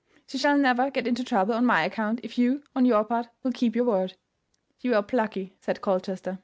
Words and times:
She 0.25 0.39
shall 0.39 0.57
never 0.57 0.89
get 0.89 1.05
into 1.05 1.23
trouble 1.23 1.53
on 1.53 1.63
my 1.63 1.83
account 1.83 2.21
if 2.23 2.35
you, 2.35 2.63
on 2.75 2.85
your 2.85 3.03
part, 3.03 3.27
will 3.43 3.51
keep 3.51 3.75
your 3.75 3.85
word." 3.85 4.15
"You 4.79 4.95
are 4.95 5.03
plucky," 5.03 5.53
said 5.61 5.79
Colchester. 5.81 6.39